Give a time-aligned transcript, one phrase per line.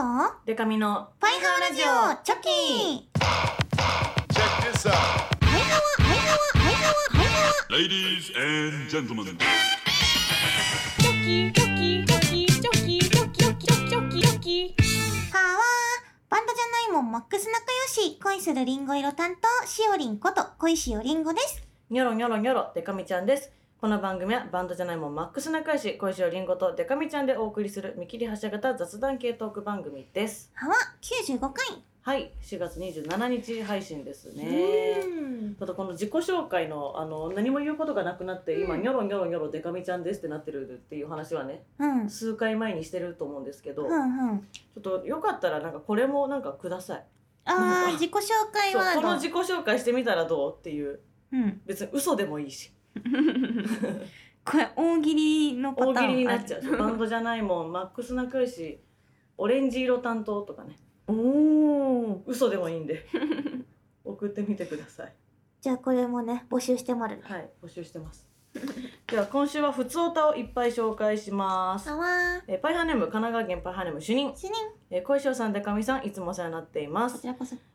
[0.00, 0.06] と？
[0.46, 1.84] デカミのパイハワラジオ
[2.24, 3.10] チョキ。
[4.32, 4.40] Check
[4.72, 4.94] this out.
[5.40, 9.36] パイハワパイハワパイハワパイハワ Ladies and gentlemen.
[9.36, 14.20] チョキチョキチョキチョキチョキチョキチョキチョキ。
[14.22, 14.74] チョキ
[15.32, 18.18] はわーバンドじゃないもんマックス仲良し。
[18.22, 21.62] 恋するリンゴ色担当しおりんこと恋しおりんごです。
[21.90, 23.50] ニョロニョロニョロデカミちゃんです
[23.80, 30.50] この番組はバンドじゃないもんマックス仲良し小石をりんごとデカミちゃんでお送りする見切り発車型雑談系トーク番組です。
[30.54, 31.52] はわ95回。
[32.02, 35.00] はい4月27日配信ですね。
[35.02, 35.54] うん。
[35.54, 38.82] ただこの自己紹介のあの何も言うことがなくなって今、うん。
[38.82, 42.10] ニョロニョロニョロデカミちゃんですってなってるっていう話はねうん。
[42.10, 44.36] 数回前にしてると思うんですけど、うちんうん。
[44.76, 47.04] ょっとよかったらなんかこれもなんかください。
[47.46, 48.18] あー自己紹
[48.52, 48.82] 介そう？
[48.82, 51.00] ワードこの自己紹介してみたらどうっていう。
[51.32, 51.62] うん。
[51.64, 52.70] 別に嘘でもいいし
[54.44, 55.94] これ大喜利のパターン。
[55.94, 56.76] 大喜利になっちゃあう。
[56.76, 57.72] バンドじゃないもん。
[57.72, 58.80] マックス仲良し。
[59.36, 60.76] オレンジ色担当とかね。
[61.06, 63.06] おお嘘でもいいんで。
[64.04, 65.14] 送ってみてください。
[65.60, 67.16] じゃあこれもね募集してもらう。
[67.16, 68.26] ねはい募集してます。
[69.06, 71.88] では今週はふつおたをいっぱい紹介します。
[71.90, 72.06] はわ
[72.48, 74.30] えーパイハーネーム神奈川県パイハーネーム主任。
[74.30, 74.54] ー主任
[74.92, 77.20] えー小石尾さんデカミさんいつもお世話になっています。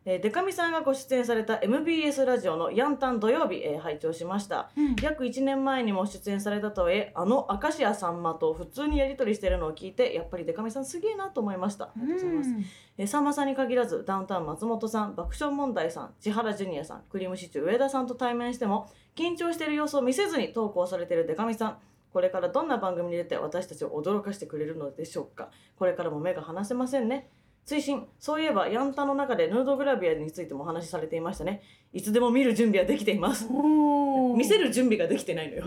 [0.04, 4.70] えーデカミさんがご出演された MBS ラジオのヤンタン土曜日、えー拝聴しました。
[4.78, 4.96] うん。
[5.02, 11.86] 約1年前にも出演されたとはいえあの明石家さんまと普通にやり取りしてるのを聞いてやっぱりデカミさんすげえなと思いました。
[11.86, 12.50] ありがとうございます、
[12.98, 21.78] えーさんまさんに限らずダウンタウン松本さん爆笑問題さん千原ジュニアさんクリームシチュー上田さんと対面しても緊張している様子を見せずに投稿されているデカミさん
[22.16, 25.50] これからどんな番組に出て私たちを驚かしてくれるのでしょうか？
[25.78, 27.30] これからも目が離せませんね。
[27.66, 31.62] 追伸そういえばヤンタの中でヌードグラビアについてもお話しされていましたね。
[31.92, 33.50] いつでも見る準備はできています。
[33.52, 35.66] 見せる準備ができてないのよ。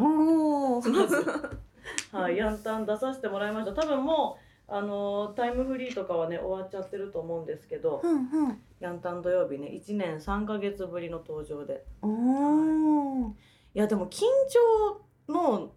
[0.81, 1.23] まず。
[2.13, 3.75] はい、ヤンタン出させてもらいました。
[3.75, 4.39] 多分も
[4.71, 8.59] うあのータイムフリーとかはね終わっちゃってると思うんですけど、うんうん。
[8.81, 11.85] ヤンタン土曜日ね1年3ヶ月ぶりの登場で。
[12.01, 13.35] おお
[13.75, 14.23] いやでも緊
[15.29, 15.73] 張の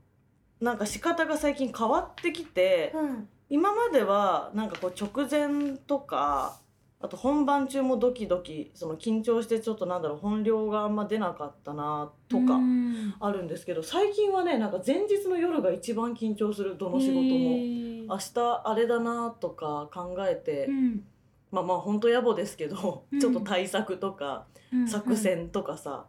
[0.61, 3.27] なんか仕方が最近変わってきてうん。
[3.49, 6.57] 今まではなんかこう直前とか
[7.01, 13.13] あと本番中もドキドキその緊張してちょっとなんだろう本領があんま出なかったなとかうん。
[13.19, 17.22] あるんですけど最近はねなんか前日の夜が一番緊張するどの仕事も。
[17.57, 21.03] へ明日あれだなとか考えて、うん。
[21.51, 23.19] まあまあ本当野暮ですけど、うん。
[23.19, 24.88] ちょっと対策とかうん。
[24.88, 26.05] 作戦とかさ、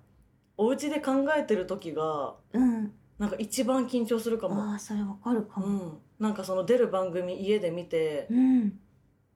[0.57, 4.63] お家で考えてる時がうんなんか一番緊張するかも。
[4.63, 5.67] ああそれわかるかも。
[5.67, 8.79] うん、なんかその出る番組家で見て、うん。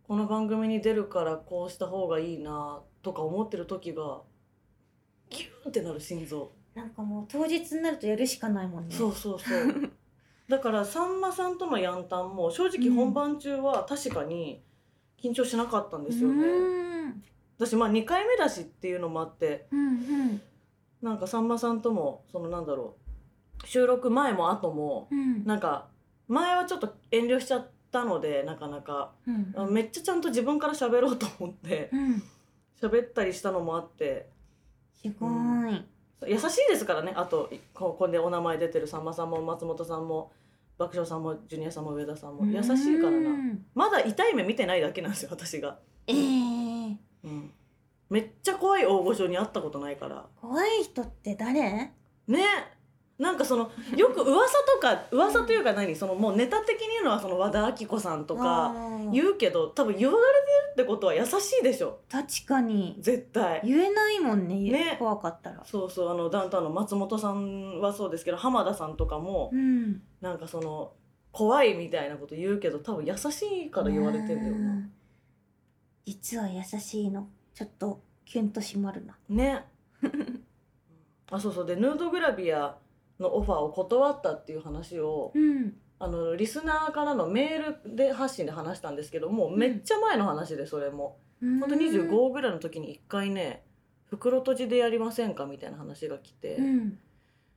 [0.06, 4.20] この番組に出るからこうした方がいいなとか思ってる時が
[5.30, 8.94] ギューンってなる心臓、なんかもう当日になるとやるしかないもんね。
[8.94, 9.90] そうそうそう。
[10.48, 14.62] だからさんまさんとのヤンタンも正直本番中は確かに
[15.20, 17.22] 緊張しなかったんですよね、うん。
[17.58, 19.66] 私まあ2回目だしっていうのもあって。
[19.72, 20.40] うんうん。
[21.02, 23.05] なんかさんまさんともそのなんだろう
[23.64, 25.44] 収録前も後もうん。
[25.44, 25.88] なんか
[26.28, 29.12] 前はちょっと遠慮しちゃったのでなかなか。
[29.26, 29.54] うん。
[29.56, 32.22] あめっちゃちゃんと自分から喋ろうと思ってうん。
[32.80, 34.28] 喋ったりしたのもあって。
[35.02, 35.84] すごい。
[36.26, 37.12] 優しいですからね。
[37.14, 40.32] あとこここでお名前出てるさんまさんも松本さんも
[40.78, 42.44] 爆笑さんもジュニアさんも上田さんも。
[42.46, 43.30] 優しいからうな。
[43.30, 46.96] んまだ痛い目見てないだけなんですよ私が、ええ。
[47.24, 47.50] うん、
[48.08, 50.26] めっちゃ怖い大御所に会ったことないから。
[50.40, 51.92] 怖い人って誰？
[52.28, 52.44] ね
[53.18, 58.74] なんかそのよく噂とか噂というか何そのもうネタ的に言うのはその和田アキ子さんとか
[59.08, 62.00] う言うけど多分言われてるってことは優しいでしょ。
[62.10, 62.96] 確かに。
[63.00, 63.62] 絶対。
[63.64, 64.96] 言えないもんねね。
[64.98, 65.64] 怖かったら。
[65.64, 70.02] そうそうあのダウンタウンの松本さんはそうですけど浜田さんとかもうん。
[70.20, 70.92] なんかその
[71.32, 74.90] 怖いみたいなこと言うけど多分優しいから言われてんだようなん。
[76.04, 77.28] 実は優しいの。
[77.54, 79.16] ちょっとキュンとしまるな。
[79.30, 79.64] ね。
[81.30, 81.66] あそうそう。
[81.66, 82.76] でヌードグラビア
[83.20, 85.74] のオファーを断ったっていう話をうん。
[85.98, 91.60] あのリスナーからのメールで発信で話したんですけどもうめっちゃ前の話でそれも、ほん。
[91.60, 93.64] と25ぐらいの時に1回ね
[94.10, 96.98] 袋閉じでやりませんかみたいな話が来て、うん。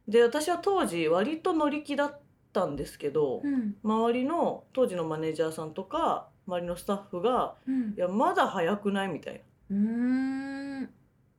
[0.08, 2.20] で私は当時割と乗り気だっ
[2.54, 3.76] たんですけど、うん。
[3.84, 9.34] 周りの当時のマネージャーさんとか周りのスタッフがうん「いやまだ早くない?」みたい
[9.70, 9.76] な。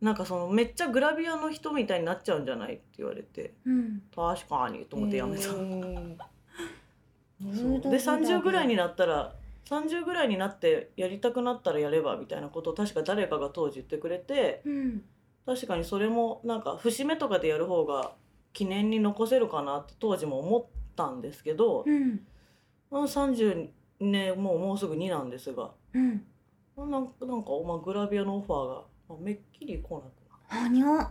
[0.01, 4.03] なんかそのめっちゃグラビアの人みたいになっちゃうんじゃないって言われてうん。
[4.15, 6.17] 確かにと思ってやめた、へー。
[7.43, 9.35] で30ぐらいになったら
[9.67, 15.03] 30ぐらいになってやりたくなったらやればみたいなことを確か誰かが当時言ってくれてうん
[15.47, 18.13] 確かにそれもなんか節目とかでやる方が
[18.53, 20.65] 記念に残せるかなって当時も思っ
[20.97, 22.21] たんですけど、うん。
[22.91, 23.69] まあ30
[24.01, 25.71] ねもうもうすぐ2なんですが。
[25.95, 26.25] うん。
[26.77, 28.85] なんなんか、まあ、グラビアのオファーが、まあ、
[29.19, 30.05] めっきり来なく
[30.53, 31.11] なはにゃ。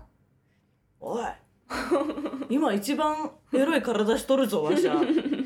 [0.99, 1.25] おい。
[2.49, 4.95] 今一番エロい体しとるぞわしゃ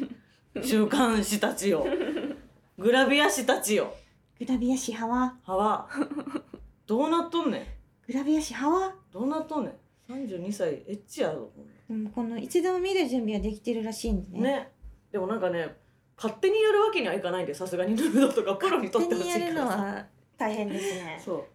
[0.63, 1.85] 週刊誌たちよ
[2.77, 3.93] グラビア誌たちよ
[4.39, 5.37] グラビア誌派は？
[5.43, 5.55] は。
[5.57, 5.89] わ
[6.87, 7.65] どうなっとんねん。
[8.07, 8.95] グラビア誌派は？
[9.11, 10.11] どうなっとんねん。
[10.11, 11.51] 32歳エッチやぞ
[11.89, 14.41] でもこの見る準備はできてるらしいんでね。
[14.41, 14.71] ね。
[15.11, 15.75] でもなんかね
[16.17, 20.05] 勝手にやるわけにはいかないんでさすがにヌードとかプロにとってほしいから勝手にやるのは
[20.37, 21.21] 大変ですね。
[21.23, 21.45] そう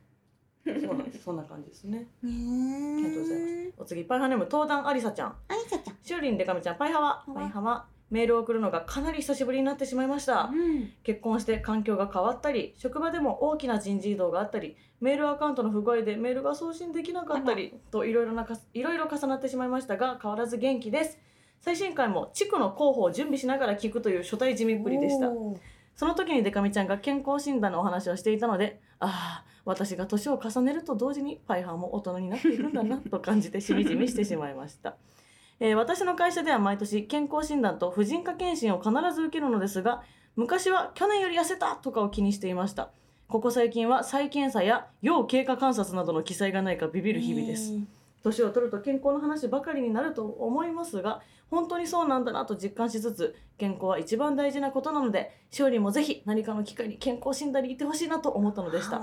[0.80, 1.24] そうなんです。
[1.24, 1.98] そんな感じですね。
[1.98, 3.72] ねありがとうございます。
[3.78, 5.28] お次パイハーネーム東壇ありさちゃん。
[5.48, 5.96] ありさちゃん。
[6.02, 7.24] しおりんでかみちゃんパイハワ。
[7.34, 7.86] パイハワ。
[8.10, 10.50] メールを送るのがかなり久しぶりになってしまいました。
[10.52, 10.92] うん。
[11.02, 21.18] 結婚して環境が変わったり職場でも大きな人事異動があったりメールアカウントの不具合でメールが送信できなかったりといろいろなかいろいろ重なってしまいましたが変わらず元気です。
[21.60, 25.28] 最新回も地区の候補を準備しながら聞くという初対地味っぷりでした
[25.98, 34.94] その時にデカミちゃんが健康診断のお話をしていたのでああ私が年を重ねると同時にパイハーも大人になっていくんだなと感じてしみじみしてしまいました、
[35.60, 40.02] えー私の会社では毎年健康診断と婦人科検診を必ず受けるのですが
[40.36, 42.90] 昔は去年より痩せたとかを気にしていました。
[43.26, 47.74] ここ最近は再検査や要経過観察などの記載がないかビビる日々です、
[48.22, 59.00] 年を取ると健康の話ばかりになると思いますが本当にそうなんだなと実感しつつ健康は一番大事なことなのでしおりんもぜひ何かの機会に健康診断に行ってほしいなと思ったのでした。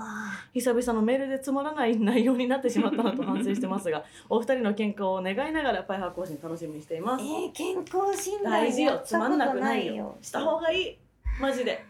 [0.54, 7.24] 久々のメールでつまらない内容になってしまったなと反省してますが お二人の健康を願いながらパイハー更新楽しみにしています。
[7.24, 9.02] ーえー、健康診断大事よ。
[9.04, 10.18] つまんなくないよ。
[10.22, 10.42] した。
[10.42, 10.98] 方がいい。
[11.42, 11.84] マジで。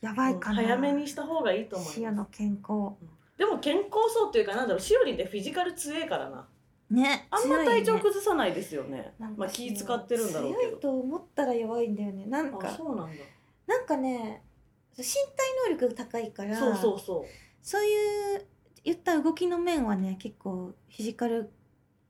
[0.00, 0.56] やばいかな。
[0.56, 2.30] 早めにした方がいいと思います。
[2.32, 2.94] 健康。
[3.36, 6.46] でも健康そうっていうかなんだろうしおりんってフィジカル強いからな
[6.90, 9.14] ねあんま体調崩さないですよね。
[9.36, 10.60] まあ気使ってるんだろうけど。
[10.70, 12.26] 強いと思ったら弱いんだよね。
[12.26, 13.12] なんあかそうなんだ。
[13.66, 14.42] なんかね
[14.98, 15.14] 身体
[15.68, 17.24] 能力が高いからそうそうそう。
[17.62, 18.46] そういう
[18.84, 21.50] 言った動きの面はね結構フィジカル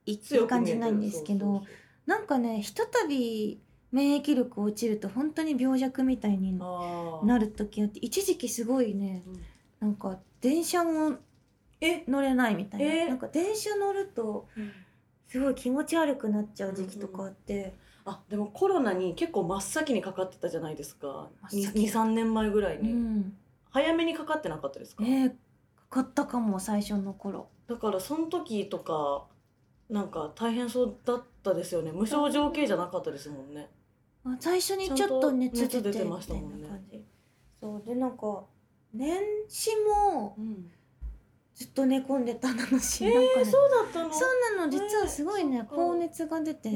[0.05, 1.65] いいい強く見えてる感じなんですけどそ
[2.05, 3.61] なんかねひとたび
[3.91, 9.41] 免疫力落ちると本当に病弱みたいになる時あって一時期すごいねうん。
[9.81, 11.17] なんか電車も
[11.81, 13.05] え乗れないみたいな、え。
[13.05, 14.47] ーなんか電車乗ると
[15.27, 17.73] すごい気持ち悪くなっちゃう時期とかあって、
[18.05, 21.29] あでもコロナに結構真っ先にかかってたじゃないですか。
[21.49, 21.79] 真っ先。
[21.87, 23.33] 23年前ぐらいうに、ん。
[23.71, 25.35] 早めにかかってなかったですか、えー、か
[25.89, 27.47] かったかも最初の頃。
[27.67, 29.25] だからその時とか
[29.89, 31.91] なんか大変そうだったですよね。
[31.91, 33.69] 無症状系じゃなかったですもんね。
[34.25, 36.67] あ最初にちょっと熱出てましたもんね。
[37.59, 38.43] そうでなんか
[38.93, 39.71] 年始
[40.13, 40.71] もうん
[41.55, 43.45] ずっと寝込んでたのし、えー、なんかね。
[43.45, 44.13] そうだったの？
[44.13, 46.69] そうなの実はすごいね、えー高熱が出て。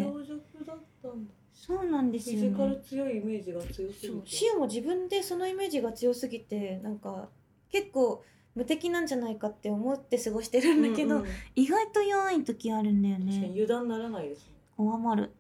[1.54, 4.28] そうなんですよフィジカルね強いイメージが強すぎて。
[4.28, 7.30] シオも自分でそのイメージが強すぎてなんか
[7.72, 8.24] 結構
[8.54, 11.28] 無敵なんじゃないかって思って過ごしてるんだけど、うんうん。
[11.56, 13.50] 意外と弱い時あるんだよね。
[13.52, 14.46] 油断ならないですね。
[14.78, 15.32] 怖まる。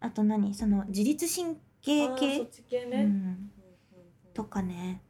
[0.00, 0.54] あと何？
[0.54, 2.86] その自律神経系？
[2.86, 3.50] ね、うん。
[4.32, 5.02] とかね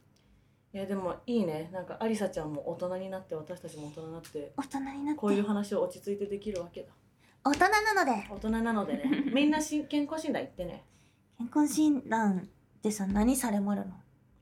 [0.77, 1.71] いやでもいいね。
[1.73, 5.21] なんかありさちゃんも大人になって私たちも大人になって大人になって。
[5.21, 6.89] こういう話を落ち着いてできるわけだ。
[7.43, 8.27] 大人なので。
[8.31, 9.25] 大人なのでね。
[9.33, 10.85] みんなし健康診断行ってね。
[11.39, 12.47] 健康診断
[12.83, 13.95] でさ何されまるの？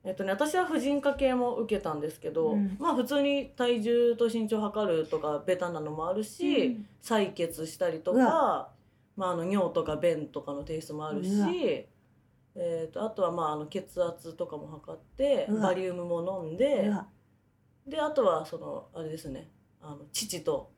[0.03, 2.77] えっとね私は婦人科系も受けたんですけど、うん。
[2.81, 6.87] まあ普通に体重と身長測るとかベタなのもあるし、うん。
[7.01, 8.73] 採血したりとうか、
[9.17, 11.87] まあ、あの尿とか便とかの提出もあるし
[12.57, 16.91] えー、とあとはまああの血圧とかも測ってバリウムも飲んで
[17.87, 19.51] であとはそのあれですね
[19.85, 20.73] あの父と、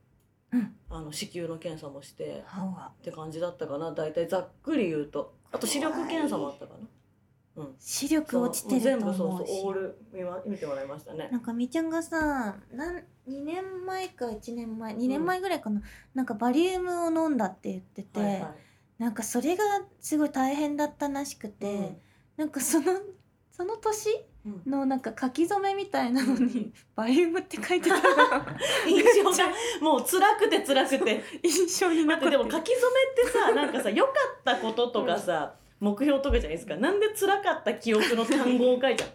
[0.53, 0.75] うん。
[0.91, 3.93] あの子宮の検査もしてって感じだったかな。
[3.93, 5.35] 大体ざっくり言うと。
[5.53, 7.63] あと視力検査もあったかな。
[7.63, 7.75] うん。
[7.79, 9.53] 視力落ちて全部ると思うし。
[9.53, 11.29] そうそうオール見ま見てもらいましたね。
[11.31, 12.97] なんかみーちゃんがさなん
[13.29, 15.83] 2年前か1年前2年前ぐらいかな、
[16.15, 18.66] なんかバリウムを飲んだって言ってて、はいはい
[18.99, 19.63] なんかそれが
[20.01, 21.97] すごい大変だったらしくて、うん。
[22.37, 22.87] なんかその
[23.53, 24.11] その年
[24.45, 24.71] うん。
[24.71, 26.73] のなんか書き初めみたいなのに、うん。
[26.95, 27.97] バリウムって書いてた
[28.87, 29.53] 印象が。
[29.81, 31.23] もう辛くて辛くて。
[31.43, 36.77] 印象にだってでも書き初めってさなんかさ良かったこととかさ、目標とかじゃないですか。
[36.77, 39.09] なんで辛かった記憶の単語を書いちゃう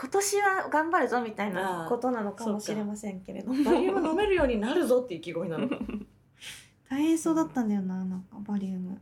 [0.00, 3.64] 今年は頑張るぞみたいなことなのかもしれませんけれども。
[3.64, 5.68] バリウム飲めるようになるぞっていう意気込みなの。
[5.68, 5.76] か
[6.90, 9.00] 大変そうだったんだよななんかバリウム。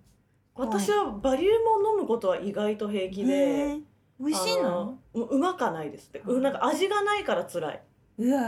[0.55, 3.79] 私はバリウムを飲むことは意外と平気で
[4.19, 4.99] 美味しいの？
[5.15, 7.83] ううまかないですって、うんなんか味がないから辛い、
[8.19, 8.41] うわ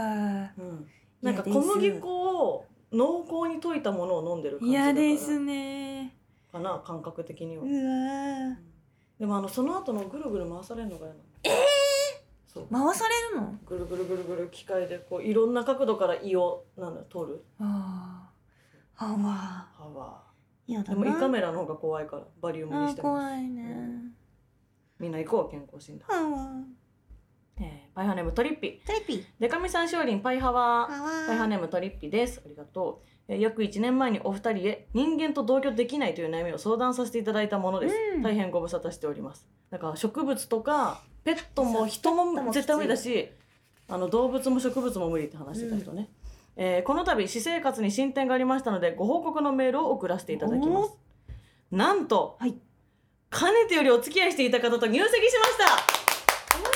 [0.57, 0.87] うん、
[1.21, 5.01] なんか小麦粉を濃厚に溶いたものを飲んでるー感じだから。
[5.01, 6.15] 嫌ですね。
[6.51, 7.63] かな感覚的には。
[7.63, 8.55] うわー。
[9.19, 11.19] でもあのその後のぐるぐる回されるのが嫌なの。
[11.43, 11.49] え
[12.47, 12.67] そう。
[12.71, 13.53] 回されるの？
[13.67, 17.43] ぐるぐるぐるぐる機械でこういろんな角度から胃をなんだ取る。
[17.59, 18.28] ああ
[19.05, 20.23] はわ歯は
[20.67, 21.03] やだな。
[21.03, 23.21] でも胃カメラの方が怖いからバリウムにあしてます。
[23.21, 24.11] 怖いね。
[24.99, 26.51] みんな行こう健康診断、はわ
[27.61, 28.81] えーパイハーネームトリッピ。
[28.85, 29.25] テレピ。
[29.39, 30.87] デカミさんしおりんパイハワはわ
[31.27, 32.41] パイハーネームトリッピです。
[32.45, 38.21] ありがとう、えー約1年前にお二人へ人間と同居できないという悩みを相談させていただいたものです、うん。
[38.21, 39.47] 大変ご無沙汰しております。
[39.69, 43.31] だから植物とかペットも人ペットもも絶対無理だし
[43.87, 46.09] あの動物も植物も無理って話してた人ね、
[46.61, 50.97] えーこの度私生活に進展がありましたのでご報告のメールを送らせていただきます。
[51.71, 52.55] なんと、はい。
[53.29, 56.57] かねてよりお付き合いしていた方と入籍しました。
[56.57, 56.71] おめで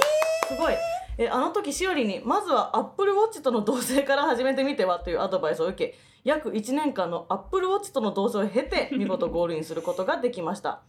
[0.00, 0.74] とう、すごい。
[1.18, 10.80] えあの時しおりにまずはアップルウォッチとの同棲から始めてみてはというアドバイスを受け約1年間のアップルウォッチとの同棲を経て見事ゴールインすることができました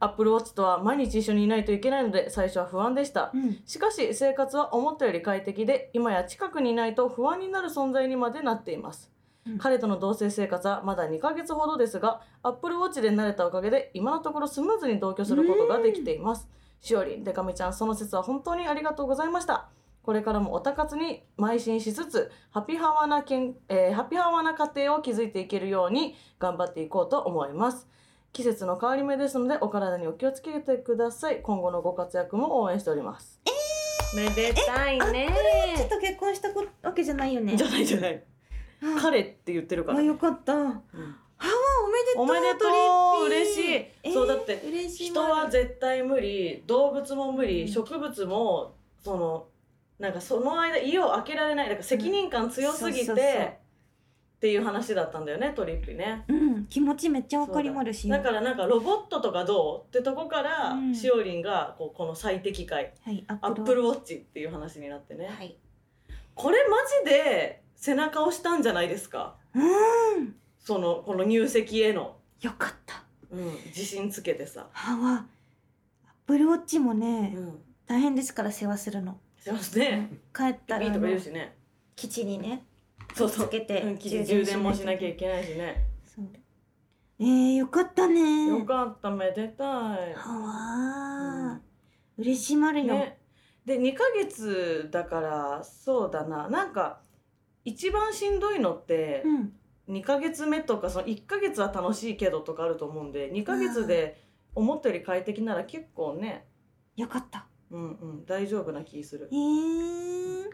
[0.00, 3.30] アップルウォッチとは毎日一緒にいないといけないので最初は不安でした。
[3.34, 3.60] うん。
[3.66, 9.12] しかし生活は思ったより快適で今や近くにいないと不安になる存在にまでなっています、
[9.46, 9.58] うん。
[9.58, 16.48] 彼との同棲生活はまだ2ヶ月ほどですが Apple Watch で慣れたおかげで今のところスムーズに同居することができています。
[16.80, 19.68] しおりんでかみちゃんその説は本当にありがとうございました。
[20.02, 27.86] これからもおたかつに邁進しつつハピハワなけん、えーハピハワな家庭を築いていけるように頑張っていこうと思います
[28.32, 31.42] 季節の変わり目ですのでお体にお気をつけてください。
[31.42, 33.40] 今後のご活躍も応援しております。
[34.14, 35.28] めでたいね。
[35.76, 37.56] ちょっと結婚したこわけじゃないよね。
[37.56, 38.22] じゃないじゃない。
[38.82, 40.54] あ彼って言ってるから、あよかった。
[40.54, 40.66] うん。
[40.66, 42.66] おめでとうおめでと
[43.22, 44.12] う嬉しい、えー。
[44.12, 46.64] そうだって人は絶対無理。
[46.66, 47.68] 動物も無理、うん。
[47.68, 49.46] 植物もその
[49.98, 51.68] なんかその間家を開けられない。
[51.68, 53.59] だから責任感強すぎて、
[54.40, 56.24] っていう話だったんだよねトリッピね。
[56.26, 58.08] うん気持ちめっちゃわかりまるし。
[58.08, 58.20] だ。
[58.20, 60.94] からなんかロボットとかどうってとこから、うん。
[60.94, 65.58] しおりんがこうこの最適解はいアアップルウォッチっていう話になってね、はい。
[66.34, 69.36] これマジで背中を押したんじゃないですか？
[69.54, 70.34] うん。
[70.58, 73.02] そのこの入籍への、よかった。
[73.30, 75.12] うん、自信つけてさ、はわ。
[75.12, 75.24] アッ
[76.24, 79.18] プルウォッチもうねん、大変ですから世話するの。
[79.42, 80.08] しますね。
[80.34, 81.56] 帰ったらいいとかあの言うしね。
[81.94, 82.64] 基地にね
[83.14, 83.48] そうそう。
[83.48, 85.86] つけてうん充電もしなきゃいけないしね。
[86.06, 86.26] そう。
[87.18, 88.46] えー、よかったね。
[88.46, 89.68] よかっためでたい、
[90.14, 93.18] はわー、嬉しまるよ、ね、
[93.66, 96.48] で2ヶ月だからそうだな。
[96.48, 97.00] なんか
[97.64, 99.52] 一番しんどいのってうん。
[99.90, 104.22] 2ヶ月目とかその1ヶ月は楽しいけどとかあると思うんで2ヶ月で
[104.54, 106.46] 思ったより快適なら結構ね。
[106.96, 107.46] よかった。
[107.70, 109.28] うんうん大丈夫な気する。
[109.30, 110.44] えー、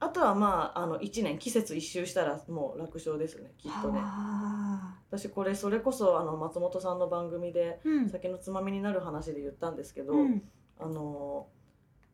[0.00, 4.00] あとはまああの1年季節一周したらもう楽勝ですねきっとね。
[4.00, 10.42] は私これそれこそあの松本さんの番組で酒のつまみになる話で言ったんですけど、うん。
[10.78, 11.46] あの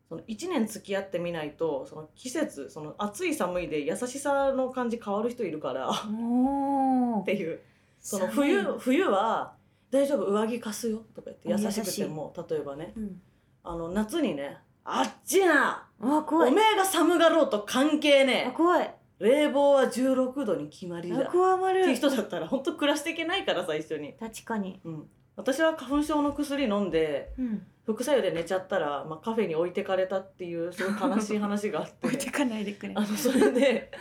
[0.07, 7.61] その1年付き合ってみないとその季節その暑い寒いで優しさの感じ変わる人いるからっていう。
[7.99, 9.55] その冬冬は
[9.91, 12.07] 「大丈夫上着貸すよ」とか言ってお優しくてい。
[12.07, 12.93] も例えばね。
[12.95, 13.21] うん。
[13.63, 15.87] あの夏にね「あっちな。
[16.01, 16.51] あ怖い。
[16.51, 18.93] おめえが寒がろうと関係あね怖い。
[19.19, 21.81] え冷房は16度に決まりだ」あ怖まる。
[21.81, 24.13] って人だったら本当暮らしていけないからさ一緒に。
[24.13, 24.79] 確かに。
[24.83, 25.09] うん。
[25.35, 27.65] 私は花粉症の薬飲んでうん。
[27.83, 31.93] 副作用で寝ちゃったら、まあ、カフェに置いてかれたっていうすごい悲しい話があって。
[32.07, 32.93] 置いてかないでくれ。
[32.95, 33.91] あのそれで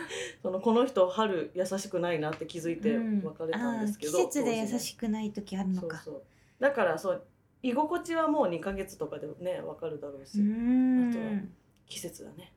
[0.43, 3.23] そのこの人春優しくないなって気づいてうん。
[3.23, 5.99] 別れたんですけど、あー季節で優しくない時あるねのか。
[5.99, 6.23] そうそう。
[6.61, 7.23] だからそう
[7.63, 11.53] 居心地はもう2ヶ月とかでね分かるだろうし、あとはん
[11.87, 12.53] 季節だね。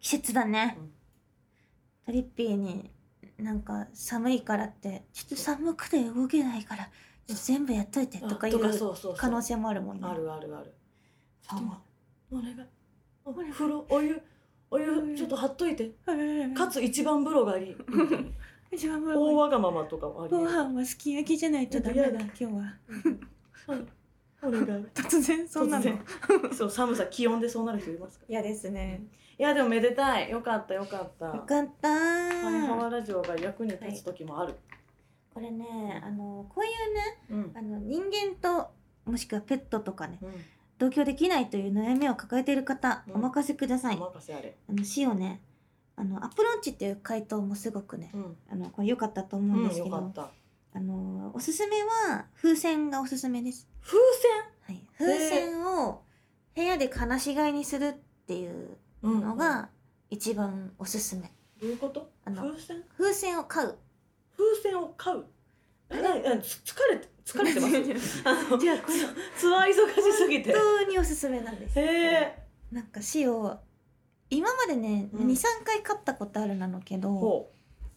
[0.00, 0.90] 季節だね、うん。
[2.06, 2.90] トリッピーに
[3.38, 6.88] なんか寒いからってちょっと寒くて動けないから
[7.26, 8.60] 全部やっといてとかいう
[9.16, 10.06] 可能性もあるもんね。
[10.06, 10.74] あるあるある。
[11.42, 11.80] ちょっとあ
[12.30, 12.54] お願い。
[13.24, 14.22] お風呂お湯
[14.70, 15.16] おうん湯。
[15.16, 15.90] ちょっと張っといて。
[16.54, 17.76] かかつ一番風呂がいい。
[18.70, 22.74] 一番大わがままとかもありご飯はすき焼きじゃないとダメだ今日は
[24.42, 24.64] お願い
[24.94, 25.98] 突然そんなの？
[26.54, 28.24] そう寒さ気温でそうなる人いますか？
[28.28, 29.02] 嫌ですね。
[29.38, 30.30] いやでもめでたい。
[30.30, 31.26] よかったよかった。
[31.26, 31.88] よかった。
[31.88, 34.54] ハイハワーラジオが役に立つ時もある、
[35.34, 37.56] これねあのこういうねうん。
[37.56, 38.70] あの人間と
[39.04, 40.30] もしくはペットとかねうん。
[40.78, 43.14] 同居できないという悩みを抱えている方、うん。
[43.14, 43.96] お任せください。
[43.96, 44.56] お任せあれ。
[44.68, 45.40] あの死をね
[45.96, 50.30] あのアプローチっていう回答もすごくねうん、あのこれ良かったと思うんうん、ですけど、よかった
[50.78, 51.76] あのおすすめ
[52.08, 53.98] は風船がおすすめです、風
[54.64, 56.02] はい、風船を
[56.54, 57.92] 部屋で放し飼いにするっ
[58.28, 59.70] ていう船のが
[60.08, 61.32] 一番おすすめ。
[61.60, 62.08] どういうこと？
[62.24, 62.84] あの風船？
[62.96, 63.78] 風船を飼う。
[64.36, 65.26] 風船を飼う？
[65.90, 66.14] えな疲
[66.90, 67.68] れて疲れてま
[67.98, 68.22] す？
[68.28, 68.94] あのじゃあこれ
[69.36, 70.52] ツアー忙しすぎて。
[70.52, 71.76] 本当におすすめなんです。
[71.80, 72.38] へえ。
[72.70, 73.58] なんか詩を
[74.30, 75.26] 今までね、うん。
[75.26, 77.50] 23回買ったことあるなのけど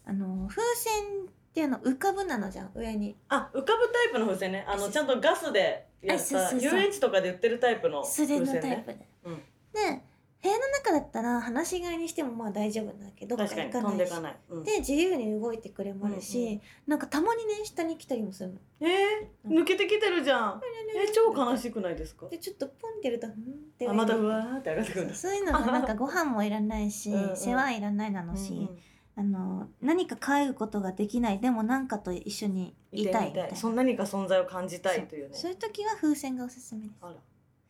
[0.03, 3.17] あの風船っていうの浮かぶなのじゃん上に。
[3.27, 4.65] あ浮かぶタイプの風船ね。
[4.65, 8.83] あのちゃんとガスでやった遊園地とかで売ってるタイプの風素手の船ね。
[8.85, 9.35] タイプで、うん。
[9.35, 10.01] で
[10.43, 13.27] 部屋の中だったら放し飼いにしてもまあ大丈夫だけ。
[13.27, 13.91] どどっか行かないし。
[13.91, 18.59] 飛んでかない、うん、で自由に動いてくれもあるし、うんうなんかたまにね下に来たりもするの。
[18.79, 20.61] えー、抜けてきてるじゃん。
[20.95, 22.29] え超悲しくないですか？
[22.29, 23.33] でちょっとポンってやると「ん?」っ
[23.77, 28.79] てあまたふわーって上がってくるそういうのがなんかご飯もいらないし世話いらないなのし、うんうん
[29.15, 33.55] あの何か帰ることができないでも何かと一緒にいたいみたいな。
[33.55, 35.35] そんなにか存在を感じたいというね。
[35.35, 36.97] そういう時は風船がおすすめです。
[37.01, 37.15] あら。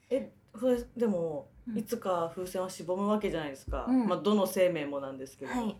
[0.10, 0.32] え
[0.98, 1.78] でも、うん。
[1.78, 4.08] いつか風船はしぼむわけじゃないですか、うん。
[4.08, 5.78] まあどの生命もなんですけど、はい。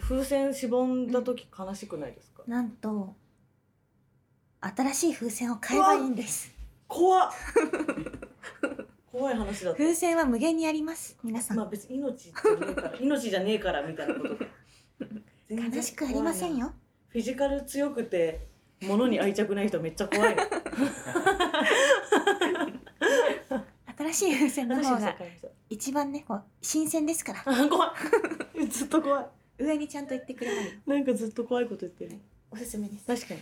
[0.00, 3.14] 風船しぼんだ時悲しくないですか、なんと
[4.60, 6.54] 新しい風船を買えばいいんです。
[6.88, 7.30] 怖っ
[9.12, 11.18] 怖い話だ風船は無限にあります。
[11.22, 14.36] 皆さん、まあ別に命じゃねえから 命じゃねえからみたいなこと
[15.76, 16.72] 悲しくありませんよ。
[17.08, 18.48] フィジカル強くて
[18.80, 20.42] 物に愛着ない人めっちゃ怖いな
[23.98, 25.14] 新しい風船の話方が
[25.68, 27.42] 一番ねこう新鮮ですから。
[27.44, 27.94] あ怖
[28.58, 28.66] い。
[28.66, 29.26] ずっと怖い。
[29.62, 30.82] 上にちゃんと言ってくれない。
[30.86, 32.18] なんかずっと怖いこと言ってる
[32.52, 33.06] おすすめです。
[33.06, 33.34] 確か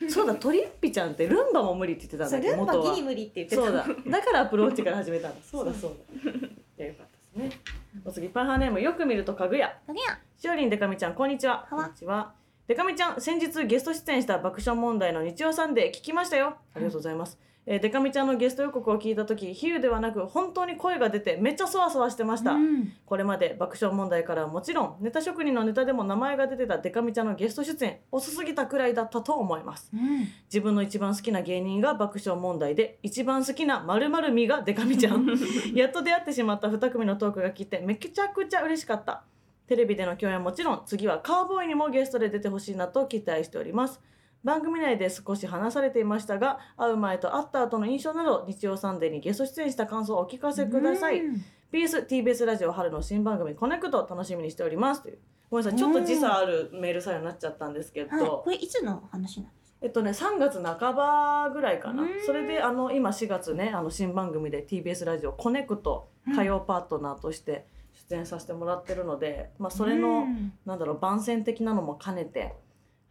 [0.00, 0.10] に。
[0.10, 3.86] そうだトリッピちゃんってルンバも無理って言ってたんだけどルンバギリ無理って言ってたそうだ。
[4.10, 5.36] だからアプローチから始めたん だ。
[5.42, 5.72] そうだ。
[5.72, 5.92] そう
[6.24, 6.48] だ。
[6.78, 7.60] いやよかったですね
[8.04, 12.34] お次パンハーネームよく見ると家具屋あげやしおりんでかみちゃんこんにちはこんにちは
[12.66, 22.92] でかみちゃん先日ゲスト出演した爆笑問題の日曜サンデー聞きましたよありがとうございます、えーでかみちゃんのゲスト予告を聞いた時比喩ではなく本当に声が出てめっちゃそわそわしてました、うん。
[23.04, 29.90] これまで爆笑問題からはもちろんネタ職人のネタでも名前が出てたデカミちゃんのゲスト出演遅すぎたくらいだったと思います。
[29.92, 30.28] うん。
[30.44, 35.26] 自分の一番好きな芸人が爆笑問題で一番好きな〇〇みがデカミちゃん。
[35.74, 39.24] やっと出会ってしまった2組のトークが聞いてめちゃくちゃ嬉しかった。
[39.66, 44.00] テレビでの共演はもちろん次はカーボーイにもゲストで出てほしいなと期待しております
[44.46, 51.44] 番組内で少し話されていましたが会う前と会った後の印象など日曜サンデーにゲスト出演した感想をお聞かせください、うん。
[51.72, 55.02] PSTBS ラジオ春の新番組コネクト楽しみにしております。
[55.02, 55.18] という。
[55.50, 55.78] ごめんなさい。
[55.80, 62.04] ちょっと時差あるメール沙汰になっちゃったんですけど、はい、これいつの話なんですかえっとね3月半ばぐらいかな。
[62.04, 62.08] うん。
[62.24, 67.66] それであの今4月ねあの新番組で TBS ラジオコネクト火曜パートナーとして
[68.08, 70.52] 出演させてもらってるので、まあ、それの、うん。
[70.64, 72.54] なんだろう番宣的なのも兼ねて、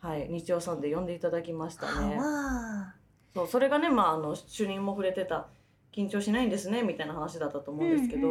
[0.06, 2.16] はい、日曜さんで呼んでいただきましたね。
[2.18, 2.94] は
[3.34, 5.48] そうそれがね、まあ、あの主任も触れてた
[5.92, 8.28] 緊張しないんですねみたいな話だったと思うんですけど、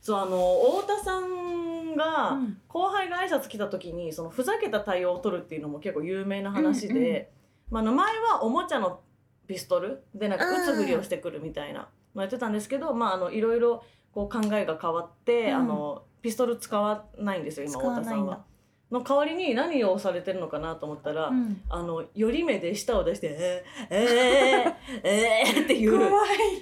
[0.00, 2.58] そうあの太田さんが、うん。
[2.68, 7.30] 後輩が挨拶来た時にそのふざけた対応を取るっていうのも結構有名な話で、
[7.70, 9.00] ま前はおもちゃの
[9.46, 15.56] ピストルでなんか撃つふりをしてくるみたいなのやってたんですけど、まあ、あのいろいろこう考えが変わって、うん。
[15.56, 18.44] あのピストル使わないんですよ今使太田さんは。
[18.90, 21.60] の代わりに何をされてるのかなと思ったら、うん。
[21.68, 26.00] あの寄り目で舌を出して「えー、えー、えー、 っていう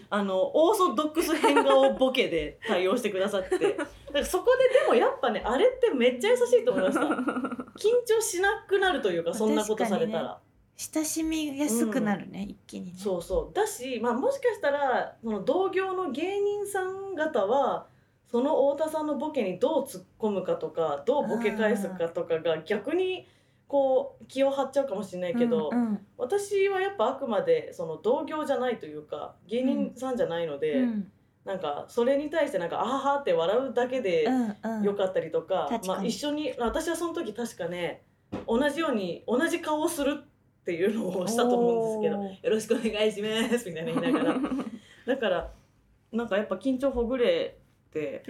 [0.08, 3.58] あのオーソドックス変顔ボケで対応してくださって。
[3.76, 7.00] だからそこででもやっぱねあれってめっちゃ優しいと思いました。
[7.00, 7.10] 緊
[8.06, 10.38] 張しなくなるというかそんなことされたら、
[10.76, 12.94] 親しみやすくなるね、一気にね。
[12.96, 13.54] そうそう。
[13.54, 17.86] だし、まあ、もしかしたらその同業の芸人さん方は
[18.34, 23.28] その太田さんのボケにどう突っ込むかとかどうボケ返すかとかが逆に
[23.68, 26.04] こう気を張っちゃうかもしれないけど、うん。
[26.18, 31.12] 私はやっぱあくまでその同業じゃないというか芸人さんじゃないので、うん。
[31.44, 34.82] なんかそれに対してなんかあははって笑うだけでうんうん。
[34.82, 35.88] よかったりとか,、確かに。
[35.88, 38.02] まあ、一緒に私はその時確かね
[38.48, 44.40] 同じように同じ顔をするっていうのをしたと思うんですけどおー「よろしくお願いします」みたいな言いながら。
[45.06, 45.52] だから
[46.10, 47.58] なんかやっぱ緊張ほぐれ
[47.94, 48.22] て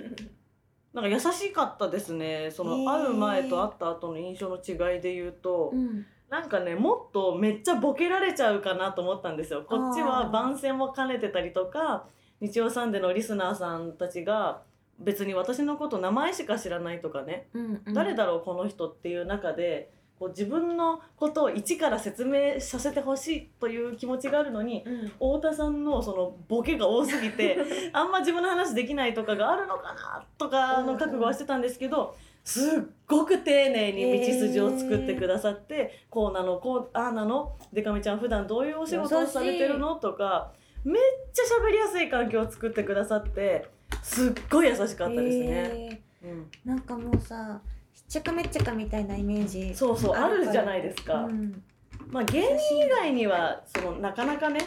[0.94, 2.52] なんか優しかったですね。
[2.52, 5.70] その会う前と会った後の印象の違いで言うと。
[5.72, 6.06] うん。
[6.30, 9.64] なんかねもっとめっちゃボケられちゃうかなと思ったんですよ。
[9.68, 12.06] こっちは番宣も兼ねてたりとか
[12.40, 14.62] 日曜サンデーのリスナーさんたちが
[14.98, 17.94] 別に私のこと名前しか知らないとかね、うんうん。
[17.94, 25.08] 誰だろうこの人っていう中でこう自分のことを一から説明させてほしいという気持ちがあるのにうん。
[25.08, 27.58] 太田さんのそのボケが多すぎて
[27.92, 40.52] あんま自分の話できないとかがあるのかなとかの覚悟はしてたんですけどすっごく丁寧に道筋を作ってくださって、こうなのこうああなのでかみちゃん普段どういうお仕事をされてるのとか
[40.84, 43.66] めっちゃ喋りやすい環境を作ってくださって
[44.02, 45.46] すっごい優しかったですね。
[45.52, 47.73] へうん、ーなんかもうさし
[48.08, 51.24] っちゃかめっちゃかみたいなイメージそうそうああるじゃないですか。
[51.24, 51.62] うん。
[52.10, 54.60] まあ芸人以外にはそのなかなかね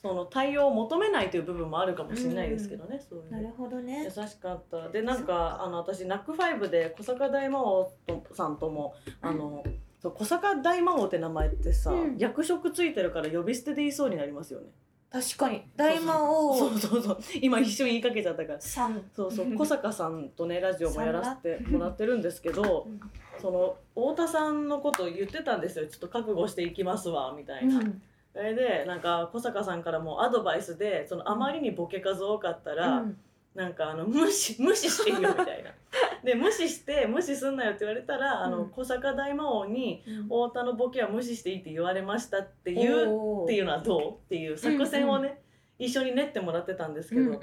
[0.00, 4.04] その対応を求めないという部分もあるかもしれないですけどね、そういうなるほどね。
[4.04, 4.88] 優しかった。
[4.88, 9.62] でなんかあの私ナックファイブで小坂大魔王とさんともあの、
[10.00, 12.16] そう小坂大魔王って名前ってさ、うん。
[12.18, 14.66] 役職ついてるから呼び捨てで言いそうになりますよね
[15.12, 15.62] 確かに。
[15.76, 16.56] 大魔王。
[16.56, 17.18] そうそうそう。
[17.42, 18.60] 今一瞬言いかけちゃったから。
[18.60, 19.02] さん。
[19.14, 19.52] そうそう。
[19.54, 23.00] 小坂さんとねラジオもやらせてもらってるんですけどうん。
[23.38, 25.86] その太田さんのこと言ってたんですよ。
[25.86, 27.78] ちょっと覚悟していきますわみたいな。
[27.78, 28.02] うん。
[28.32, 33.18] それでなんか小坂さんからもアドバイスでそのあまりにボケ数多かったら、うん
[33.54, 35.70] なんかあの無視 無視していいよみたいな。
[36.24, 38.70] で無視して無視すんなよって言われたら、あのうん。
[38.70, 40.22] 小坂大魔王にうん。
[40.24, 44.12] 太田のボケは無視していいって言われましたっていうっていうのはどう？
[44.14, 45.42] っていう作戦をね、
[45.78, 47.40] 一緒に練ってもらってたんですけど、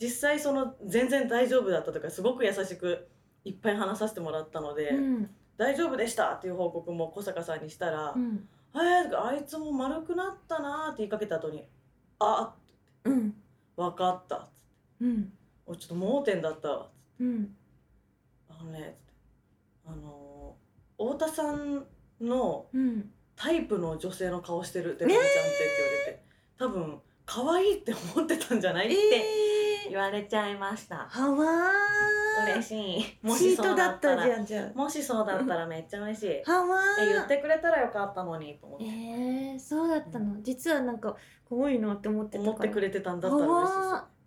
[0.00, 3.08] 実際その全然大丈夫だったとかすごく優しく
[3.44, 5.30] いっぱい話させてもらったので、うん。
[5.56, 8.48] 大丈夫でしたっていう報告も小坂さんにしたら「うん。
[8.74, 11.66] えー、あいつも丸くなったな」って言いかけた後に
[12.20, 12.54] 「あ
[13.04, 13.34] うん。
[13.76, 14.48] 分かった」
[15.00, 15.32] うん
[15.66, 16.68] 「おちょっと盲点だった。
[16.70, 17.56] わ」うん。
[18.48, 19.12] あのねつって
[19.86, 21.86] あのー太田さん
[22.20, 23.12] のうん。
[23.36, 26.24] タイプの女性の顔してるデカミちゃんってって
[26.58, 28.96] 言われて、多分可愛いって思ってたんじゃないって
[29.86, 31.08] え言われちゃいました。
[31.08, 31.72] ー、はわ
[32.46, 33.18] 嬉ーしい。
[33.22, 34.22] もチしそうートだっだったら。
[34.22, 36.42] たじゃんじゃもしそうだったらめっちゃ嬉しい。
[36.50, 37.12] はわー。
[37.12, 38.86] 言ってくれたらよかったのにと思って。
[38.86, 40.42] えー、そうだったの。
[40.42, 41.14] 実はなんか
[41.48, 42.50] 怖いなって思ってたから。
[42.50, 44.17] 思ってくれてたんだったら嬉しいはです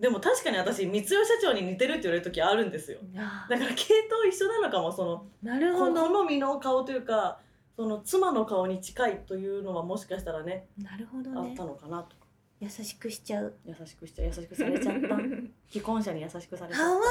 [0.00, 2.98] でも確かに私三代社長に似てるって言われる時あるんですよ。
[3.12, 7.40] だから系統一緒なのかもそのなるほこど好みの顔というか
[7.76, 11.50] その妻の顔に近いというのはもしかしたらねなるほどね。
[11.50, 12.16] あったのかなと。
[12.16, 12.28] か
[12.60, 13.54] 優しくしちゃう。
[13.64, 15.16] 優しくしちゃ優しくされちゃった。
[15.68, 17.04] 既婚者に優しくされちゃっはわー。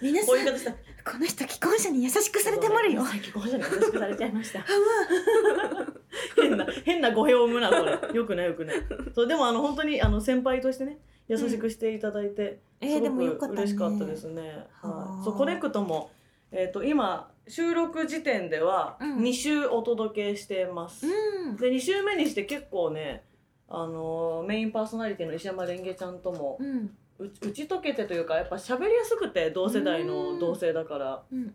[0.02, 0.72] 皆さたこういうん言い方した
[1.12, 3.00] この人既婚者に優しくされてまるよ。
[3.00, 4.64] はわ既婚者に優しくされちゃいました。
[6.36, 8.14] 変な変な語弊を生むなこれ。
[8.14, 8.76] よくないよくない。
[9.14, 14.66] そうでもあの本当にあの先輩としてね優しくしていただいて、えー、すごく嬉しかったですね。
[14.82, 14.88] はあ。
[15.16, 16.10] はい、そうコネクトも
[16.52, 19.18] えっ、と今収録時点ではうん。
[19.18, 21.06] 2週お届けしてます。
[21.06, 21.56] うん。
[21.56, 23.24] で2週目にして結構ね
[23.68, 26.90] あのーメインパーソナリティの石山レンゲちゃんともうん。
[27.18, 31.22] う打ち解けてというかやっぱ喋りやすくて同世代の同性だから。
[31.32, 31.52] うん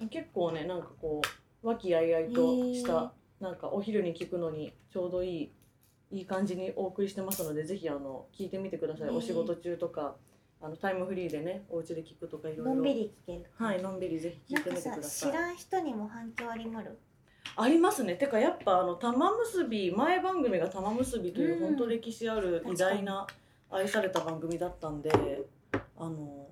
[0.00, 0.08] うん。
[0.08, 5.52] 結構ねなんかこう和気あいあいとしへたなんかお昼に聞くのにちょうどいい
[6.10, 10.16] いい感じにお送りしてますのでぜひあの聞いてみてください、お仕事中とか
[10.60, 12.74] あのタイムフリーでねお家で聞くとかいろいろ。
[12.74, 13.44] のんびり聞ける。
[13.56, 15.32] はいのんびりぜひ聞いてみてください。
[15.32, 16.98] 知らん人にも反響ありまる？
[17.56, 18.16] ありますね。
[18.16, 21.60] てかやっぱあの玉結び前番組が玉結びといううん。
[21.68, 23.26] 本当歴史ある偉大な
[23.70, 25.10] 愛された番組だったんで
[25.96, 26.48] あの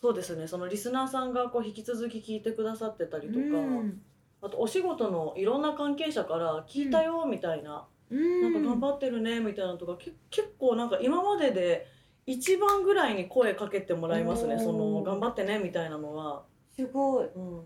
[0.00, 0.46] そうですね。
[0.46, 3.44] そのリスナーさんがこう引き続き聞いてくださってたりとか、う
[3.82, 4.00] ん。
[4.40, 7.82] あとお仕事のいろんな関係者から聞いたよみたいな、うん
[8.14, 11.86] なんか頑張ってるねみたいなのとかけ結構なんか今までで
[12.26, 14.58] 一番ぐらいに声かけてもらいますね。
[14.58, 17.26] その頑張ってねみたいなのは、すごい。
[17.26, 17.62] うん、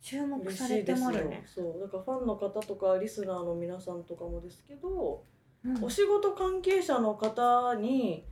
[0.00, 1.04] 注目嬉されてしいですよ。
[1.06, 1.80] まるねそう。
[1.80, 5.24] だからファンの方とかリスナーの皆さんとかもですけど、
[5.64, 5.84] うん。
[5.84, 8.24] お仕事関係者の方に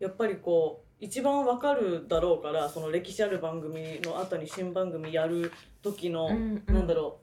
[0.00, 6.74] やっぱりこう一番わかるだろうからその歴史ある番組の後に新番組やる時の、うんうん。
[6.74, 7.20] なんだろ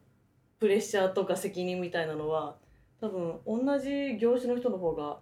[0.57, 2.55] うプレッシャーとか責任みたいなのは
[3.01, 5.19] 多分同じ業種の人の方が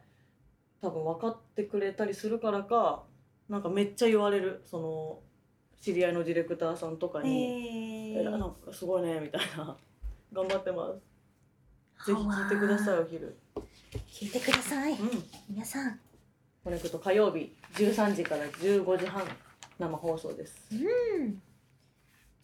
[0.82, 3.04] 多分分かってくれたりするからか
[3.50, 4.62] なんかめっちゃ言われる。
[4.65, 5.20] その
[5.82, 9.78] 知り合いのディレクターさんとかに「へえなんかすごいね」みたいな
[10.34, 13.38] 「頑張ってます」ぜひ聞いてくださいお昼。
[14.08, 14.94] 聞いてください。
[14.94, 15.24] うん。
[15.50, 16.00] 皆さん。
[16.63, 19.24] コネクト火曜日13時から15時半
[19.78, 20.68] 生放送です。
[20.72, 20.76] う
[21.24, 21.42] ん。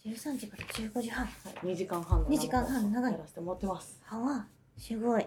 [0.05, 1.25] 13時から15時半。
[1.25, 1.31] は
[1.63, 3.11] い、2時間半の2時間半長い。
[3.11, 4.01] やらせてもらってます。
[4.03, 5.25] はわすごい。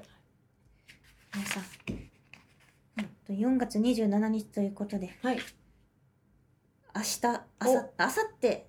[1.35, 1.63] 皆さん。
[2.99, 5.15] うんと4月27日ということで。
[5.23, 5.39] はい。
[6.95, 7.27] 明日
[7.59, 8.69] あさあさって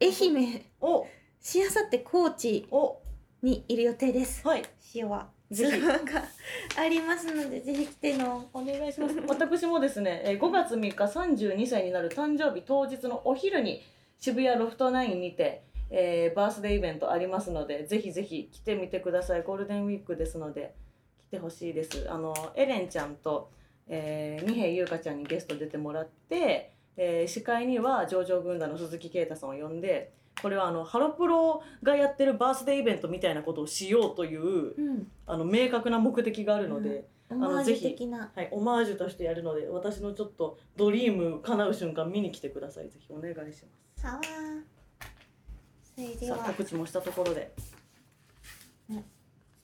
[0.00, 0.64] 愛媛。
[0.80, 1.06] お。
[1.40, 2.66] しあさって高知。
[2.70, 3.00] お。
[3.42, 4.46] にいる予定です。
[4.46, 4.62] はい。
[4.78, 5.28] しは。
[5.50, 5.80] ぜひ。
[5.80, 6.24] ツアーが
[6.78, 8.48] ありますのでぜひ来ての。
[8.52, 9.16] お願いします。
[9.28, 13.82] 私もですね、えー5月3日32歳になる誕生日当日のお昼に
[14.18, 19.42] 渋谷ロフトナインにて、えーバースデーイベントありますので、ぜひぜひ来てみてください。
[19.42, 20.74] ゴールデンウィークですので
[21.18, 22.06] 来てほしいです。
[22.10, 23.50] あのエレンちゃんと、
[23.88, 30.12] えー、二瓶優香ちゃんにゲスト出てもらって、えー司会には上場軍団の鈴木啓太さんを呼んで。
[30.40, 44.79] これはあのハロプロがやってるバースデーイベントみたいなことをしようといううんあの明確な目的があるので、オマージュ的なはい、オマージュとしてやるので私のちょっとドリーム叶う瞬間見に来てくださいぜひお願いします
[46.26, 47.52] さあ告知もしたところで。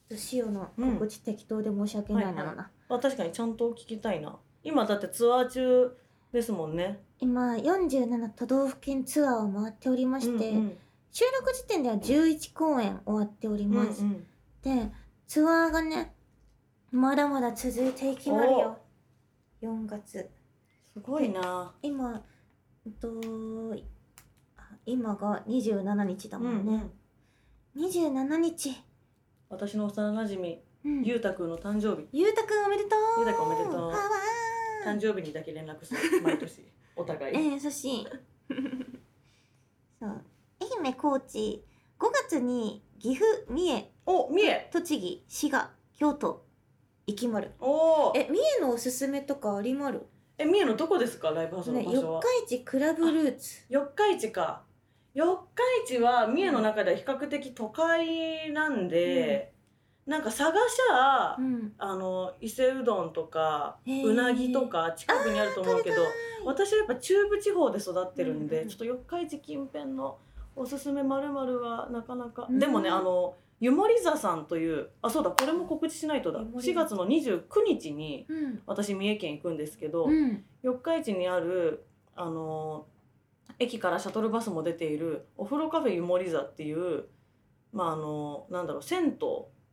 [0.09, 4.37] と塩の告知適当で申し訳ないなのな、あ確かにちゃんと聞きたいな。
[4.63, 5.97] 今だってツアー中
[6.31, 6.99] ですもんね。
[7.19, 10.77] 今47都道府県ツアーを回っておりまして、うんうん。
[11.11, 14.27] 収録時点では11公演終わっております、うんうん。
[14.61, 14.91] で
[15.27, 16.13] ツアーがね
[16.91, 18.77] まだまだ続いていきまるよ。
[19.61, 20.29] 4月。
[20.93, 21.73] すごいな。
[21.81, 22.23] 今
[22.85, 23.75] えっとあ
[24.89, 26.89] 今が27日だもんね、
[27.75, 28.73] 27日。
[29.49, 31.03] 私の幼なじみうん。
[31.03, 32.07] ゆうたくんの誕生日。
[32.13, 32.99] ゆうたくんおめでとう。
[33.19, 33.91] ゆうたくんおめでとう。
[34.85, 36.21] 誕生日にだけ連絡する。
[36.21, 36.65] 毎年。
[36.95, 37.35] お互い。
[37.35, 38.07] えー、優しい。
[39.99, 40.21] そう。
[40.61, 41.65] 愛媛高知
[41.99, 43.91] 5月に岐阜三重。
[44.05, 44.69] お三重。
[44.71, 46.45] 栃木滋賀京都
[47.07, 48.19] 行きまるおー。
[48.19, 50.05] え三重のおすすめとかありまる？
[50.37, 51.31] え三重のどこですか？
[51.31, 53.65] ライブハウスのね場所は、四日市クラブルーツ。
[53.69, 54.63] 四日市か
[55.17, 55.25] 四
[55.87, 59.51] 日市は三重の中では比較的都会なんで、
[60.05, 61.73] なんか探しゃ、うん。
[61.79, 65.95] あの伊勢うどんとかうなぎとか近くにあると思うけど
[66.45, 70.19] 私はやっぱ中部地方で育ってるんで、うんうんちょっと四日市近辺の
[70.55, 72.59] おすすめまるはなかなか、うん。
[72.59, 76.41] でもねあの湯守座さんというあそうだこれも告知しないとだ。
[76.41, 76.71] 湯守座。
[76.73, 78.61] 4月の29日にうん。
[78.67, 80.43] 私三重県行くんですけど、うん。
[80.61, 82.85] 四日市にあるあの
[83.59, 87.05] 駅からシャトルバスも出ているお風呂カフェ湯守座っていう
[87.73, 89.11] まああのなんだろう銭湯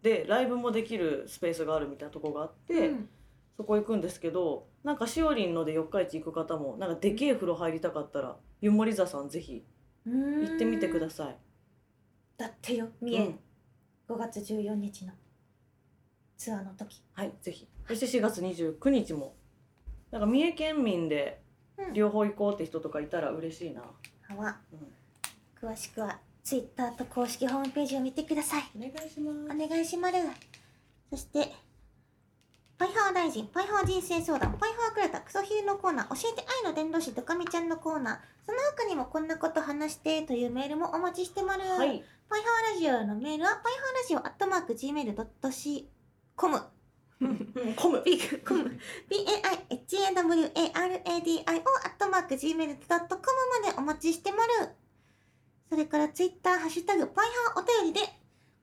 [0.02, 3.08] でライブもできるスペースがあるみたいなとこがあって、うん。
[3.56, 9.64] そこ行くんですけどなんかしおりんので四日市行く方もなんかでけえ風呂入りたかったら湯守座さんぜひ
[10.04, 11.36] 行ってみてください。
[12.36, 13.38] だってよ三重、うん。
[14.08, 15.12] 5月14日の。
[16.36, 17.02] ツアーの時。
[17.12, 17.68] はいぜひ。
[17.86, 19.36] そして4月29日も。
[20.10, 21.43] なんか三重県民でうん
[21.92, 23.88] 両方行こうって人とかいたら嬉しいな、は
[24.72, 24.76] う
[25.66, 25.68] ん。
[25.68, 28.64] 詳しくはツイッターと公式ホームページを見てください。
[28.76, 29.44] お願いします。
[29.44, 30.14] お願いします。
[31.10, 31.52] そして
[32.76, 41.62] パイハー大臣、パイハー人生相談、パイハーくれたクソヒルのコーナー、教えて愛の伝道師ドカミちゃんのコーナー、その他にもこんなこと話してというメールもお待ちしてまる。
[41.62, 42.02] はい。
[42.28, 46.73] パイハーラジオのメールは、パイハーラジオアットマーク Gmail.com。
[47.20, 47.74] うん。
[47.76, 49.42] 混むビッグコム p-a-i-h-a-w-a-r-a-d-i-o
[51.46, 54.70] アットマーク gmail.com までお待ちしてまる。
[55.68, 58.06] それからツイッターハッシュタグパイハーお便りで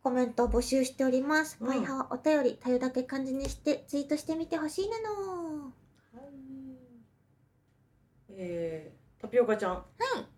[0.03, 1.57] コメントを募集しております。
[1.59, 1.67] うん。
[1.67, 5.73] パイハーお便り、たゆだけ漢字にしてツイートしてみてほしいなの。
[8.33, 10.30] えー、タピオカちゃん、はい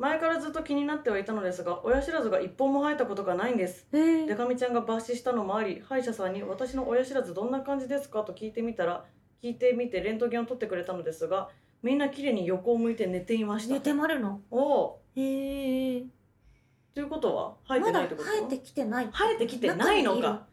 [0.00, 3.86] 前からずっと気になってはいたのですが親知らずが一本も生えたことがないんです。
[3.92, 9.04] えデカミちゃんが抜歯したのもあり歯医者さんに「私の親知らずどんな感じですか?」と聞いてみたら
[9.42, 11.50] 聞いてみてレントゲンを取ってくれたのですが
[11.82, 13.74] みんな綺麗に横を向いて寝ていました。
[13.74, 14.40] 寝てまるの？
[14.50, 15.00] おお。
[15.16, 16.04] へえ。
[16.94, 18.28] ということは生えてないってこと？
[18.28, 19.08] 生えてきてない。
[19.12, 20.46] 生えてきてないのか。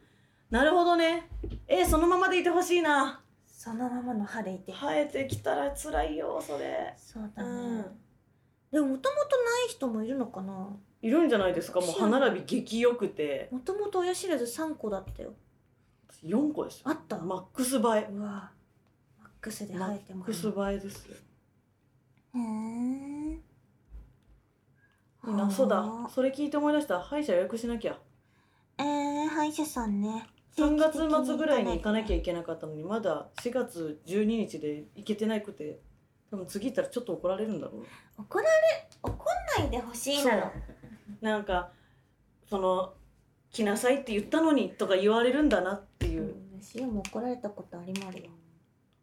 [0.49, 1.29] なるほどね。
[1.67, 3.21] えー、そのままでいてほしいな。
[3.45, 4.71] そのままの歯でいて。
[4.73, 6.93] 生えてきたら辛いよそれ。
[6.97, 7.49] そうだね。
[7.49, 8.06] うん
[8.71, 10.69] でももともとない人もいるのかな？
[11.01, 11.79] いるんじゃないですか？
[11.79, 13.49] もう歯並び激良くて。
[13.51, 15.33] もともと親知らず3個だったよ。
[16.23, 16.89] 4個ですよ。
[16.89, 17.17] あった？
[17.17, 18.51] マックス映えうわ
[19.19, 21.15] マックスでマ生えてもックス映えですよ。
[22.35, 23.39] へえ
[25.51, 26.09] そうだ。
[26.09, 26.99] それ聞いて思い出した。
[27.01, 27.97] 歯医者予約しなきゃ。
[28.77, 30.25] えー、歯医者さんね。
[30.55, 35.79] 3月末ぐらいに行かなきゃいいけなかったのにまだ4月12日で行けてなくて
[36.29, 37.85] 多分次行ったらちょっと怒られるんだろう。
[38.21, 38.49] 怒られ
[39.01, 39.11] 怒
[39.59, 40.51] んないでほしいなの
[41.21, 41.71] なんか
[42.49, 42.93] その
[43.51, 46.47] 来なさいって言ったのにとか言われるんだなっていう、うん
[46.91, 48.29] も怒られたことありもあるよ。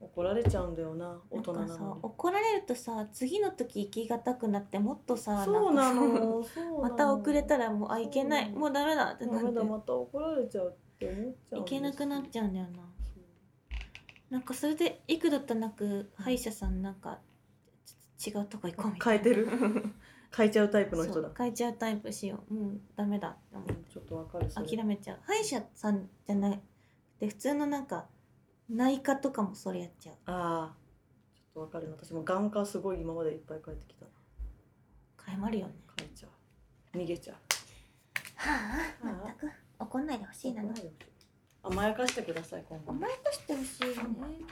[0.00, 2.00] 怒られちゃうんだよな大人なのに。
[2.02, 6.44] 怒られるとさ次の時行きがたくなってもっとさそうなの。
[6.82, 9.44] また遅れたらもうあいけないもうダメだってなって。
[9.44, 11.60] ダメだまた怒られちゃうって思っちゃうんですよ。
[11.62, 12.82] いけなくなっちゃうんだよな
[14.30, 17.20] なんかそれで幾度となく歯医者さんなんか
[18.26, 19.22] 違うとこ行こうみたいな。
[19.24, 19.48] 変えてる。
[20.36, 21.28] 変えちゃうタイプの人だ。
[21.28, 24.66] そう変えちゃうタイプしよううんダメだって思ってちょっとわかるそれ。
[24.66, 25.18] 諦めちゃう。
[25.22, 26.58] 歯医者さんじゃなく
[27.20, 28.08] て普通のなんか
[28.68, 30.16] 内科とかもそれやっちゃう。
[30.26, 30.76] ああ
[31.36, 34.06] ちょっとわかるな私も眼科すごい今までいっぱい帰ってきた。
[35.24, 35.74] 変えまるよね。
[35.96, 36.96] 変えちゃう。
[36.96, 37.36] 逃げちゃう。
[38.36, 38.50] は
[39.02, 39.06] あ？
[39.06, 39.52] はあ全く？
[39.78, 40.62] 怒んないでほしいな。
[40.64, 40.72] の
[41.64, 42.92] 甘やかしてください今後。
[42.92, 44.44] 甘やかしてほしいよね。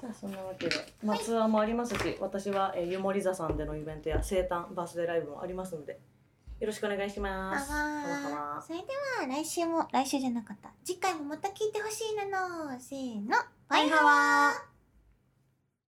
[0.00, 5.98] さあそんなわけで、まあ、ツアーもありますし私は、えー、湯守座さんでのイベントや生誕バースデーライブもありますので
[6.60, 7.72] よろしくお願いします。
[7.72, 8.84] あわはわはわそれで
[9.18, 10.70] は来週も来週じゃなかった。
[10.84, 12.78] 次回もまた聞いてほしいなの。
[12.78, 13.36] せーの。
[13.68, 14.69] バイハワー